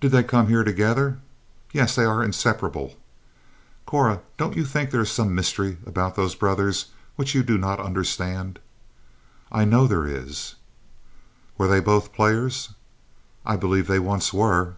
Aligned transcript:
"Did 0.00 0.12
they 0.12 0.22
come 0.22 0.46
here 0.46 0.62
together?" 0.62 1.18
"Yes; 1.72 1.96
they 1.96 2.04
are 2.04 2.22
inseparable." 2.22 2.94
"Cora, 3.86 4.20
don't 4.36 4.54
you 4.56 4.64
think 4.64 4.92
there 4.92 5.00
is 5.00 5.10
some 5.10 5.34
mystery 5.34 5.78
about 5.84 6.14
those 6.14 6.36
brothers, 6.36 6.92
which 7.16 7.34
you 7.34 7.42
do 7.42 7.58
not 7.58 7.80
understand?" 7.80 8.60
"I 9.50 9.64
know 9.64 9.88
there 9.88 10.06
is." 10.06 10.54
"Were 11.58 11.66
they 11.66 11.80
both 11.80 12.12
players?" 12.12 12.68
"I 13.44 13.56
believe 13.56 13.88
they 13.88 13.98
once 13.98 14.32
were." 14.32 14.74